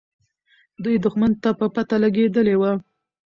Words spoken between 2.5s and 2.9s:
وه.